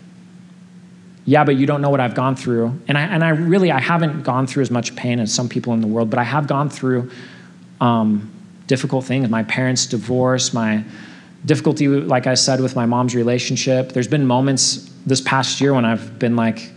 [1.26, 2.80] yeah, but you don't know what I've gone through.
[2.88, 5.74] And I, and I really, I haven't gone through as much pain as some people
[5.74, 7.12] in the world, but I have gone through
[7.80, 8.32] um,
[8.65, 9.30] difficult things.
[9.30, 10.84] My parents' divorce, my
[11.45, 13.93] difficulty, like I said, with my mom's relationship.
[13.93, 16.71] There's been moments this past year when I've been like,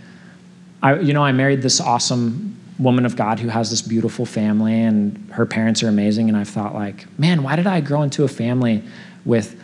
[0.82, 4.80] I, you know, I married this awesome woman of God who has this beautiful family
[4.80, 6.28] and her parents are amazing.
[6.28, 8.82] And I've thought like, man, why did I grow into a family
[9.24, 9.60] with,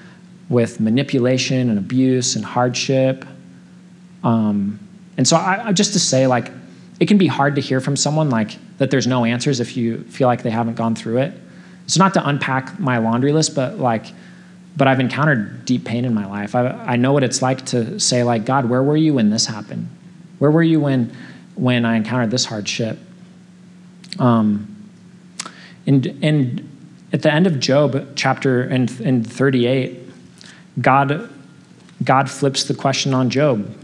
[0.49, 3.25] with manipulation and abuse and hardship?
[4.23, 4.79] Um,
[5.17, 6.53] and so I, just to say like,
[7.01, 10.03] it can be hard to hear from someone like that there's no answers if you
[10.05, 11.33] feel like they haven't gone through it.
[11.85, 14.07] It's not to unpack my laundry list, but like,
[14.79, 16.55] but I've encountered deep pain in my life.
[16.55, 19.45] I, I know what it's like to say like, God, where were you when this
[19.45, 19.91] happened?
[20.39, 21.13] Where were you when,
[21.57, 22.97] when I encountered this hardship?
[24.21, 24.77] Um,
[25.85, 26.71] and, and
[27.13, 29.99] at the end of Job, chapter in, in 38,
[30.81, 31.29] God,
[32.05, 33.77] God flips the question on Job.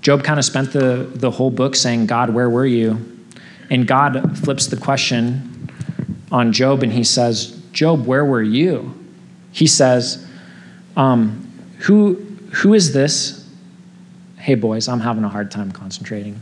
[0.00, 2.98] Job kind of spent the, the whole book saying, God, where were you?
[3.68, 5.68] And God flips the question
[6.32, 8.98] on Job and he says, Job, where were you?
[9.52, 10.26] He says,
[10.96, 12.14] um, who,
[12.52, 13.48] who is this?
[14.38, 16.40] Hey, boys, I'm having a hard time concentrating.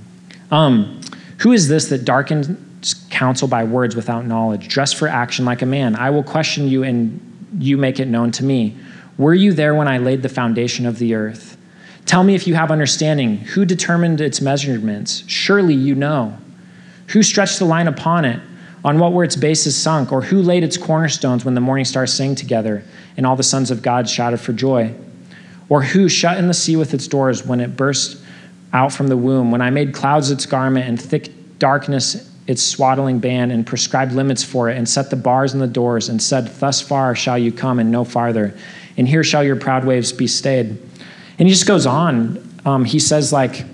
[0.51, 1.01] Um,
[1.38, 4.68] who is this that darkens counsel by words without knowledge?
[4.68, 5.96] Dress for action like a man.
[5.96, 7.20] I will question you, and
[7.59, 8.77] you make it known to me.
[9.18, 11.59] Were you there when I laid the foundation of the earth?
[12.07, 13.37] Tell me if you have understanding.
[13.38, 15.25] Who determined its measurements?
[15.27, 16.37] Surely you know.
[17.09, 18.40] Who stretched the line upon it?
[18.85, 20.12] On what were its bases sunk?
[20.12, 22.83] Or who laid its cornerstones when the morning stars sang together
[23.16, 24.95] and all the sons of God shouted for joy?
[25.69, 28.21] Or who shut in the sea with its doors when it burst
[28.73, 33.21] out from the womb, when I made clouds its garment and thick darkness its swaddling
[33.21, 36.49] band, and prescribed limits for it, and set the bars and the doors, and said,
[36.59, 38.59] Thus far shall you come, and no farther,
[38.97, 40.66] and here shall your proud waves be stayed.
[41.38, 42.45] And he just goes on.
[42.64, 43.64] Um, he says, like,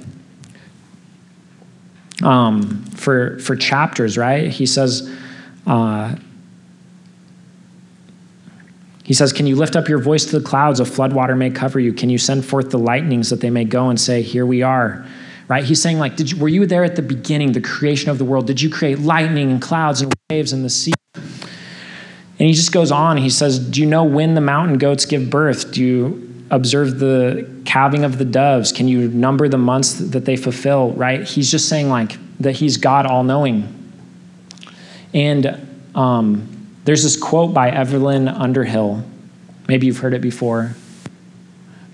[2.22, 4.50] um, for, for chapters, right?
[4.50, 5.10] He says,
[5.66, 6.16] uh,
[9.06, 10.80] he says, Can you lift up your voice to the clouds?
[10.80, 11.92] A floodwater may cover you.
[11.92, 15.06] Can you send forth the lightnings that they may go and say, Here we are?
[15.46, 15.62] Right?
[15.62, 18.24] He's saying, like, did you, were you there at the beginning, the creation of the
[18.24, 18.48] world?
[18.48, 20.92] Did you create lightning and clouds and waves and the sea?
[21.14, 23.16] And he just goes on.
[23.16, 25.70] He says, Do you know when the mountain goats give birth?
[25.70, 28.72] Do you observe the calving of the doves?
[28.72, 30.90] Can you number the months that they fulfill?
[30.92, 31.22] Right?
[31.22, 33.72] He's just saying, like, that he's God all knowing.
[35.14, 36.48] And um,
[36.84, 39.02] there's this quote by Evelyn Underhill.
[39.68, 40.74] Maybe you've heard it before.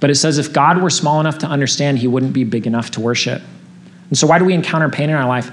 [0.00, 2.90] But it says, If God were small enough to understand, he wouldn't be big enough
[2.92, 3.40] to worship.
[4.08, 5.50] And so, why do we encounter pain in our life?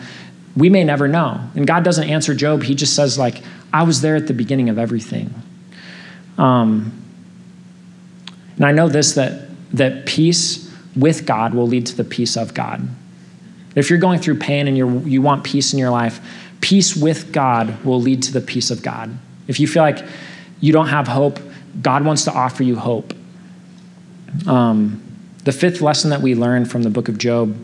[0.58, 1.40] We may never know.
[1.56, 2.64] And God doesn't answer Job.
[2.64, 5.34] He just says, like, I was there at the beginning of everything.
[6.38, 6.92] Um,
[8.56, 12.54] and I know this that, that peace with God will lead to the peace of
[12.54, 12.88] God.
[13.76, 16.20] If you're going through pain and you you want peace in your life,
[16.62, 19.18] peace with God will lead to the peace of God.
[19.48, 20.06] If you feel like
[20.60, 21.40] you don't have hope,
[21.82, 23.14] God wants to offer you hope.
[24.48, 25.02] Um,
[25.44, 27.56] the fifth lesson that we learn from the book of Job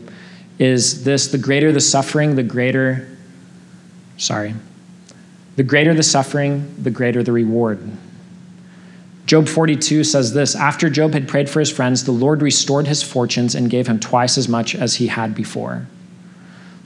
[0.58, 3.08] is this the greater the suffering, the greater,
[4.16, 4.54] sorry,
[5.56, 7.80] the greater the suffering, the greater the reward.
[9.26, 13.02] Job 42 says this After Job had prayed for his friends, the Lord restored his
[13.02, 15.86] fortunes and gave him twice as much as he had before.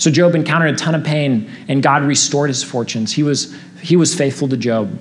[0.01, 3.13] So Job encountered a ton of pain, and God restored his fortunes.
[3.13, 4.99] He was, he was faithful to Job.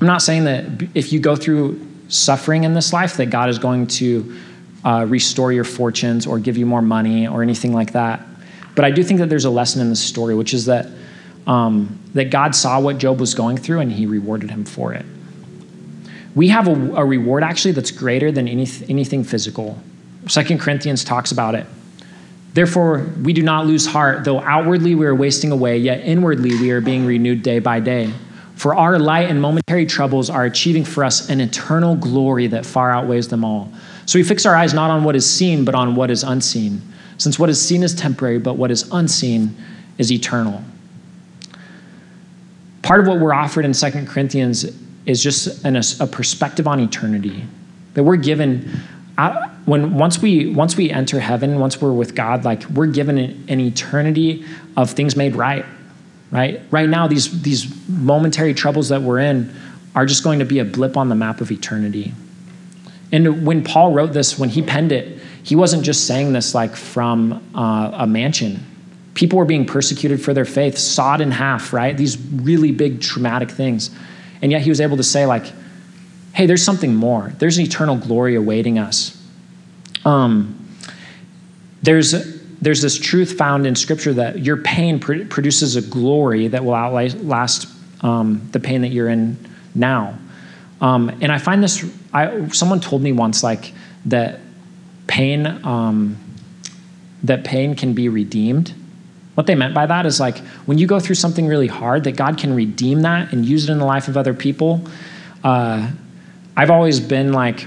[0.00, 3.58] I'm not saying that if you go through suffering in this life, that God is
[3.58, 4.36] going to
[4.84, 8.24] uh, restore your fortunes or give you more money or anything like that.
[8.76, 10.86] But I do think that there's a lesson in this story, which is that,
[11.48, 15.04] um, that God saw what Job was going through and he rewarded him for it.
[16.36, 19.76] We have a, a reward actually that's greater than any, anything physical.
[20.28, 21.66] Second Corinthians talks about it.
[22.54, 26.70] Therefore, we do not lose heart, though outwardly we are wasting away, yet inwardly we
[26.70, 28.12] are being renewed day by day.
[28.54, 32.92] For our light and momentary troubles are achieving for us an eternal glory that far
[32.92, 33.72] outweighs them all.
[34.06, 36.80] So we fix our eyes not on what is seen, but on what is unseen.
[37.18, 39.56] Since what is seen is temporary, but what is unseen
[39.98, 40.62] is eternal.
[42.82, 44.64] Part of what we're offered in Second Corinthians
[45.06, 47.44] is just an, a perspective on eternity.
[47.94, 48.70] That we're given
[49.18, 53.18] uh, when once we once we enter heaven, once we're with God, like we're given
[53.18, 54.44] an, eternity
[54.76, 55.64] of things made right.
[56.30, 56.60] Right?
[56.70, 59.54] Right now, these these momentary troubles that we're in
[59.94, 62.12] are just going to be a blip on the map of eternity.
[63.12, 66.74] And when Paul wrote this, when he penned it, he wasn't just saying this like
[66.74, 68.66] from uh, a mansion.
[69.14, 71.96] People were being persecuted for their faith, sawed in half, right?
[71.96, 73.90] These really big traumatic things.
[74.42, 75.52] And yet he was able to say, like,
[76.32, 77.32] hey, there's something more.
[77.38, 79.13] There's an eternal glory awaiting us.
[80.04, 80.68] Um,
[81.82, 82.12] there's,
[82.60, 86.74] there's this truth found in Scripture that your pain pr- produces a glory that will
[86.74, 87.68] outlast
[88.02, 89.36] um, the pain that you're in
[89.74, 90.18] now.
[90.80, 93.72] Um, and I find this, I, someone told me once, like,
[94.06, 94.40] that
[95.06, 96.16] pain, um,
[97.22, 98.74] that pain can be redeemed.
[99.34, 102.16] What they meant by that is like when you go through something really hard, that
[102.16, 104.86] God can redeem that and use it in the life of other people.
[105.42, 105.90] Uh,
[106.56, 107.66] I've always been like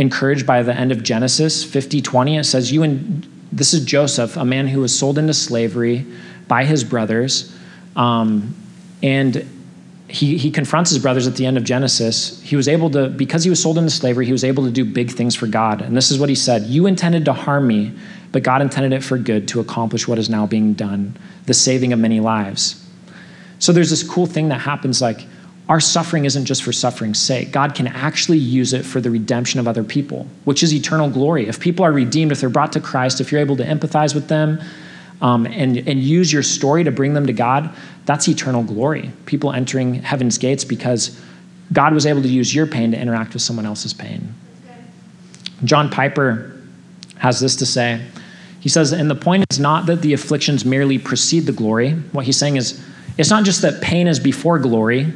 [0.00, 2.38] encouraged by the end of Genesis 50 20.
[2.38, 6.06] It says, You and this is Joseph, a man who was sold into slavery
[6.48, 7.54] by his brothers.
[7.96, 8.56] Um,
[9.02, 9.46] and
[10.08, 12.40] he, he confronts his brothers at the end of Genesis.
[12.42, 14.84] He was able to, because he was sold into slavery, he was able to do
[14.84, 15.82] big things for God.
[15.82, 17.94] And this is what he said You intended to harm me,
[18.32, 21.92] but God intended it for good to accomplish what is now being done, the saving
[21.92, 22.84] of many lives.
[23.58, 25.26] So there's this cool thing that happens like,
[25.70, 27.52] our suffering isn't just for suffering's sake.
[27.52, 31.46] God can actually use it for the redemption of other people, which is eternal glory.
[31.46, 34.26] If people are redeemed, if they're brought to Christ, if you're able to empathize with
[34.26, 34.60] them
[35.22, 37.72] um, and, and use your story to bring them to God,
[38.04, 39.12] that's eternal glory.
[39.26, 41.22] People entering heaven's gates because
[41.72, 44.34] God was able to use your pain to interact with someone else's pain.
[45.62, 46.60] John Piper
[47.18, 48.04] has this to say.
[48.58, 51.92] He says, and the point is not that the afflictions merely precede the glory.
[52.10, 52.84] What he's saying is,
[53.16, 55.12] it's not just that pain is before glory,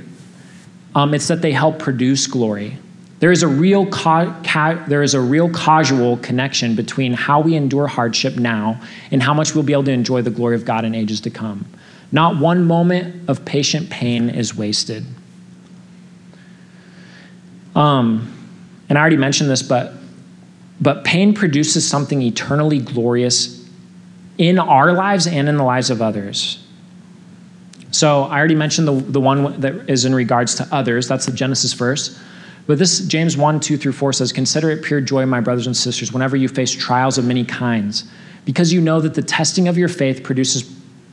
[0.95, 2.78] um, it's that they help produce glory.
[3.20, 7.55] There is, a real ca- ca- there is a real causal connection between how we
[7.55, 8.80] endure hardship now
[9.11, 11.30] and how much we'll be able to enjoy the glory of God in ages to
[11.30, 11.66] come.
[12.12, 15.05] Not one moment of patient pain is wasted.
[17.74, 18.30] Um,
[18.88, 19.95] and I already mentioned this, but,
[20.80, 23.68] but pain produces something eternally glorious
[24.38, 26.64] in our lives and in the lives of others.
[27.95, 31.07] So I already mentioned the, the one that is in regards to others.
[31.07, 32.18] That's the Genesis verse.
[32.66, 35.76] But this, James 1, 2 through 4 says, Consider it pure joy, my brothers and
[35.76, 38.03] sisters, whenever you face trials of many kinds,
[38.45, 40.64] because you know that the testing of your faith produces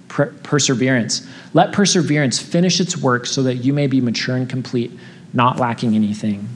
[0.07, 1.27] per- perseverance.
[1.53, 4.91] Let perseverance finish its work so that you may be mature and complete,
[5.34, 6.49] not lacking anything.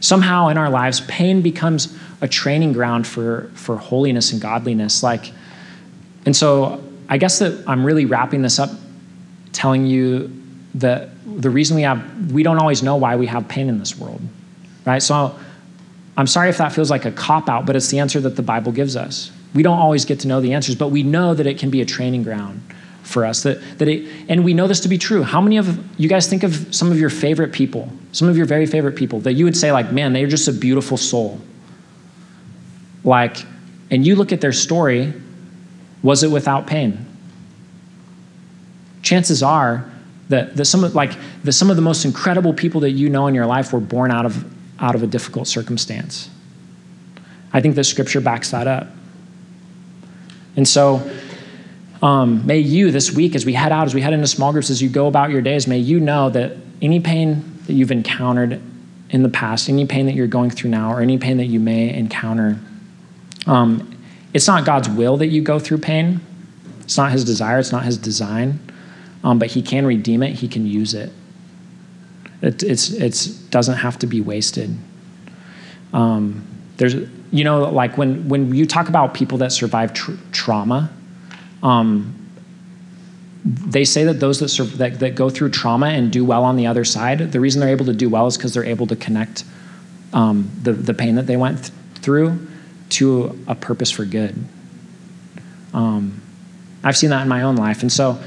[0.00, 5.02] Somehow in our lives, pain becomes a training ground for, for holiness and godliness.
[5.02, 5.32] Like,
[6.26, 8.70] and so I guess that I'm really wrapping this up
[9.52, 10.30] telling you
[10.74, 13.98] that the reason we have, we don't always know why we have pain in this
[13.98, 14.20] world,
[14.84, 15.02] right?
[15.02, 15.38] So
[16.16, 18.42] I'm sorry if that feels like a cop out, but it's the answer that the
[18.42, 19.30] Bible gives us.
[19.54, 21.80] We don't always get to know the answers, but we know that it can be
[21.80, 22.60] a training ground
[23.02, 23.42] for us.
[23.44, 25.22] That, that it, and we know this to be true.
[25.22, 28.46] How many of you guys think of some of your favorite people, some of your
[28.46, 31.40] very favorite people that you would say, like, man, they're just a beautiful soul?
[33.04, 33.44] Like,
[33.90, 35.12] and you look at their story,
[36.02, 37.04] was it without pain?
[39.02, 39.90] Chances are
[40.28, 41.12] that, that some of like
[41.44, 44.10] the, some of the most incredible people that you know in your life were born
[44.10, 44.44] out of
[44.80, 46.28] out of a difficult circumstance.
[47.52, 48.88] I think that scripture backs that up.
[50.56, 51.10] And so,
[52.02, 54.70] um, may you this week, as we head out, as we head into small groups,
[54.70, 58.60] as you go about your days, may you know that any pain that you've encountered
[59.10, 61.60] in the past, any pain that you're going through now, or any pain that you
[61.60, 62.58] may encounter,
[63.46, 63.95] um,
[64.36, 66.20] it's not God's will that you go through pain.
[66.80, 67.58] It's not His desire.
[67.58, 68.60] It's not His design.
[69.24, 70.34] Um, but He can redeem it.
[70.34, 71.10] He can use it.
[72.42, 74.76] It it's, it's doesn't have to be wasted.
[75.94, 76.96] Um, there's,
[77.32, 80.92] you know, like when, when you talk about people that survive tr- trauma,
[81.62, 82.12] um,
[83.42, 86.66] they say that those that, that, that go through trauma and do well on the
[86.66, 89.44] other side, the reason they're able to do well is because they're able to connect
[90.12, 91.72] um, the, the pain that they went th-
[92.02, 92.38] through
[92.90, 94.36] to a purpose for good.
[95.74, 96.22] Um,
[96.82, 97.82] I've seen that in my own life.
[97.82, 98.18] And so,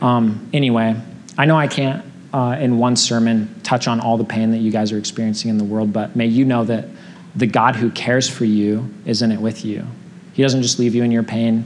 [0.00, 1.00] um, anyway,
[1.36, 4.70] I know I can't uh, in one sermon touch on all the pain that you
[4.70, 6.86] guys are experiencing in the world, but may you know that
[7.34, 9.86] the God who cares for you is in it with you.
[10.32, 11.64] He doesn't just leave you in your pain,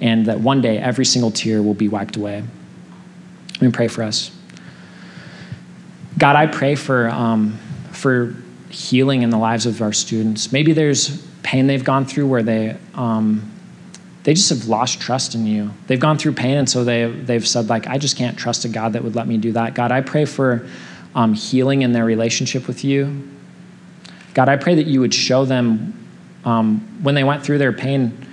[0.00, 2.42] and that one day every single tear will be wiped away.
[3.54, 4.30] Let me pray for us.
[6.16, 7.58] God, I pray for, um,
[7.92, 8.34] for
[8.70, 10.52] healing in the lives of our students.
[10.52, 13.50] Maybe there's pain they've gone through where they, um,
[14.24, 15.70] they just have lost trust in you.
[15.86, 18.68] They've gone through pain, and so they, they've said, like, I just can't trust a
[18.68, 19.74] God that would let me do that.
[19.74, 20.68] God, I pray for
[21.14, 23.26] um, healing in their relationship with you.
[24.34, 25.94] God, I pray that you would show them
[26.44, 28.26] um, when they went through their pain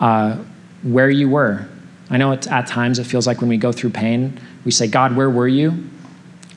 [0.00, 0.38] uh,
[0.82, 1.68] where you were.
[2.08, 5.14] I know at times it feels like when we go through pain, we say, God,
[5.14, 5.84] where were you?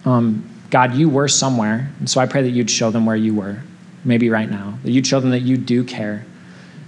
[0.06, 1.92] Um, God, you were somewhere.
[2.00, 3.62] And so I pray that you'd show them where you were,
[4.08, 6.26] maybe right now, that you'd show them that you do care,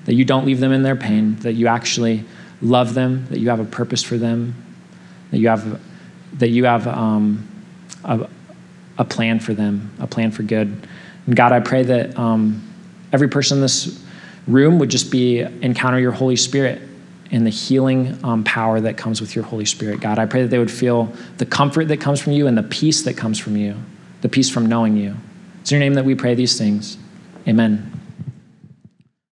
[0.05, 2.23] that you don't leave them in their pain, that you actually
[2.61, 4.55] love them, that you have a purpose for them,
[5.31, 5.79] that you have,
[6.39, 7.47] that you have um,
[8.03, 8.27] a,
[8.97, 10.87] a, plan for them, a plan for good.
[11.27, 12.67] And God, I pray that um,
[13.11, 14.03] every person in this
[14.47, 16.81] room would just be encounter your Holy Spirit
[17.31, 19.99] and the healing um, power that comes with your Holy Spirit.
[19.99, 22.63] God, I pray that they would feel the comfort that comes from you and the
[22.63, 23.75] peace that comes from you,
[24.21, 25.15] the peace from knowing you.
[25.61, 26.97] It's in your name that we pray these things.
[27.49, 27.98] Amen.